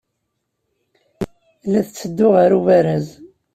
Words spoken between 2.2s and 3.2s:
ɣer ubaraz.